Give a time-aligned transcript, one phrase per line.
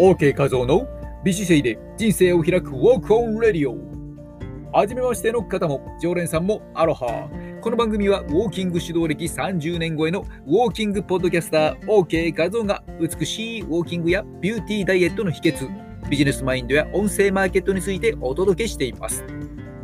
[0.00, 0.88] OK 画像の
[1.22, 3.76] 美姿勢で人生を開く Walk on Radio
[4.72, 7.28] はじめましての方も常連さんもアロハ
[7.60, 15.68] この番組はウォーキング指導歴30年超えのウォーキングポッドキャスター OK 画像が美しいウォーキングやビューティーダイエットの秘訣
[16.08, 19.22] ビジネスマインドや音声マーケットについてお届けしています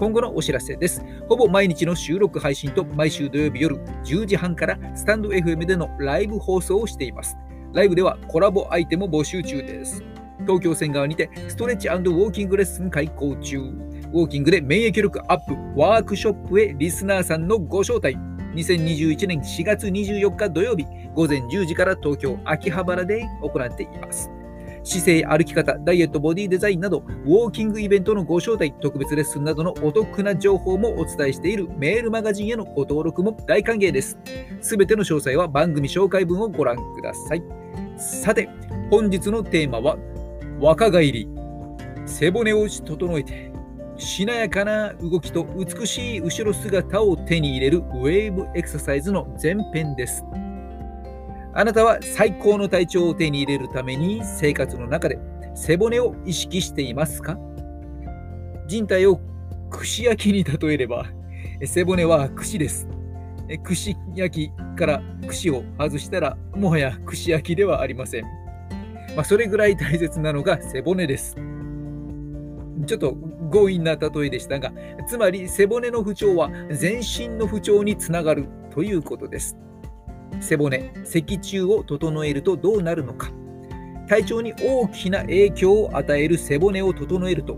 [0.00, 1.04] 今後のお知らせです。
[1.28, 7.36] ほぼ毎日の収録配信と毎週土曜日夜10時半からスタンド FM でのライブ放送をしています。
[7.72, 10.02] ライブではコラボアイテム募集中です。
[10.40, 13.58] 東京線側にてストレッチウォーキングレッスン開講中。
[13.58, 18.16] ウォーキングで免疫力アップワークショップへリスナーさんのご招待。
[18.54, 20.84] 2021年4月24日土曜日
[21.14, 24.30] 午前10時から東京秋葉原で行っています。
[24.82, 34.18] 姿勢、歩き方、ダイエット、ボディデザインなど、ウォーキングイベントのご招待、特別レッスンなどのお得な情報もお伝えしているメールマガジンへのご登録も大歓迎です。
[34.60, 37.59] すべての詳細は番組紹介文をご覧ください。
[38.00, 38.48] さて、
[38.90, 39.98] 本日のテーマは、
[40.58, 41.28] 若返り。
[42.06, 43.52] 背骨を整えて、
[43.98, 50.24] しなやかな動きと美しい後ろ姿を手に入れるウェーブエクササイズの前編です。
[51.52, 55.18] あなたは最高の体調を手に入れるために生活の中で
[55.54, 57.36] 背骨を意識していますか？
[58.66, 59.20] 人体を
[59.68, 61.04] 串焼きに例えれば
[61.64, 62.88] 背骨は串です。
[63.58, 68.24] 串焼きから串を外したらもはや串焼きではありません。
[69.16, 71.36] まあ、それぐらい大切なのが背骨です。
[72.86, 73.16] ちょっと
[73.52, 74.72] 強引な例えでしたが、
[75.06, 79.56] つまり背骨の不調は全身の不調につながるということです。
[80.40, 83.30] 背骨、脊柱を整えるとどうなるのか。
[84.08, 87.56] 体調に大きな影響を与える背骨を整えると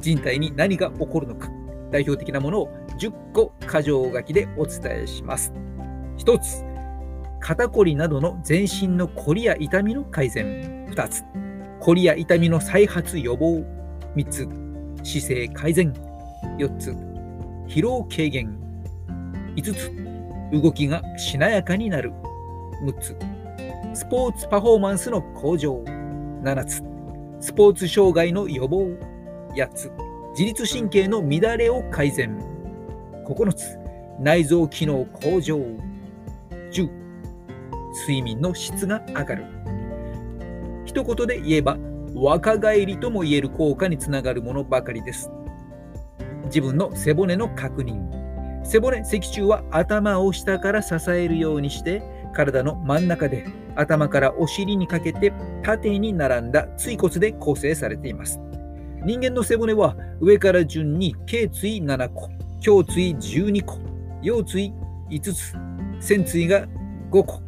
[0.00, 1.48] 人体に何が起こるのか。
[1.90, 5.52] 代表的なものを10個箇条書きでお伝えします。
[6.18, 6.64] 1つ、
[7.40, 10.86] 肩こりなどの全身のこりや痛みの改善。
[10.90, 11.24] 2つ、
[11.80, 13.64] こりや痛みの再発予防。
[14.14, 14.48] 3つ、
[15.02, 15.92] 姿勢改善。
[16.58, 16.90] 4つ、
[17.66, 18.56] 疲労軽減。
[19.56, 19.90] 5つ、
[20.62, 22.12] 動きがしなやかになる。
[22.84, 23.16] 6つ、
[23.94, 25.82] スポーツパフォーマンスの向上。
[26.42, 26.82] 7つ、
[27.40, 28.86] スポーツ障害の予防。
[29.56, 29.90] 8つ、
[30.32, 32.51] 自律神経の乱れを改善。
[33.24, 33.78] 9つ、
[34.20, 35.58] 内臓機能向上。
[36.72, 36.88] 10、
[38.06, 39.44] 睡眠の質が上がる。
[40.84, 41.78] 一言で言えば、
[42.14, 45.30] 若返りとも言える効果につながるものばかりです。
[46.46, 48.22] 自分の背骨の確認。
[48.64, 55.32] 背骨、脊柱は頭を下から支えるようにして体の真ん中で頭からお尻にかけて
[55.62, 58.40] 縦に並んだ椎骨で構成されています。
[59.04, 62.28] 人間の背骨は上から順に頸椎7個、
[62.64, 63.78] 胸椎12個、
[64.22, 64.72] 腰椎
[65.10, 65.56] 5つ、
[66.00, 66.66] 仙椎が
[67.10, 67.42] 5個、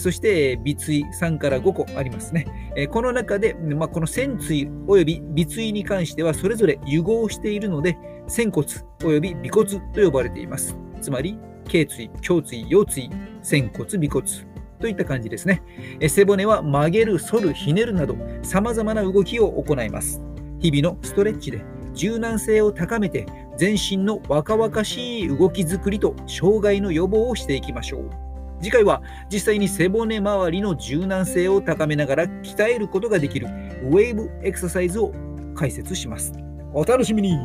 [0.00, 2.46] そして尾椎3から5個ありますね。
[2.90, 7.96] この中で、まあ、この仙椎及び尾椎に関してはそれぞれ融合しているので、
[8.28, 8.66] 仙骨
[8.98, 10.76] 及び尾骨と呼ばれています。
[11.00, 13.10] つまり、頸椎、胸椎、腰椎、
[13.42, 14.26] 仙骨、尾骨
[14.80, 15.62] といった感じですね。
[16.08, 20.20] 背骨は曲げる、反る、ひねるなど様々な動きを行います。
[20.58, 21.64] 日々のストレッチで
[21.94, 28.10] 柔軟性を高めて全身の若々しい動き作りと障害の予防をしていきましょう。
[28.60, 35.12] 次回は実際に背骨周りの柔軟性を高めながら鍛えることができるウェーブエクササイズを
[35.54, 36.32] 解説します。
[36.72, 37.38] お楽しみに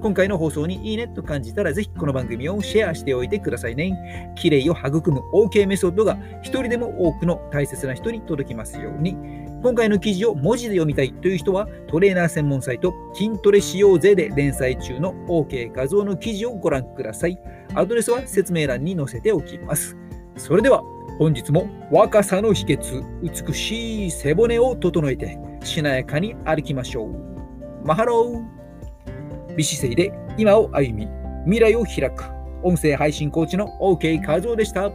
[0.00, 4.32] 今回の放送にいいねと感じたら、ぜひこの番組をシェアしておいてくださいね。
[4.36, 9.16] 綺麗を育む OK メソッドが一人でも多くの大切な人に届きますように。
[9.62, 17.38] 今回の記事を文字で読みたいという人は、トレーナー専門サイト筋トレしようぜで連載中の OK 画像の記事をご覧ください。
[17.74, 19.96] アドレスは説明欄に載せておきます。
[20.36, 20.82] それでは、
[21.18, 27.86] 本日も若さの秘訣、美しい背骨を整えて、しなやかに歩きましょう。
[27.86, 28.55] マハロー
[29.56, 31.08] 美姿勢で今を歩み、
[31.44, 32.24] 未来を開く、
[32.62, 34.90] 音声配信コーチの OK 和夫でした。